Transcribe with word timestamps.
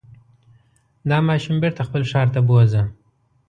دا 1.09 1.17
ماشوم 1.27 1.55
بېرته 1.63 1.81
خپل 1.87 2.01
ښار 2.11 2.27
ته 2.33 2.39
بوځه. 2.47 2.81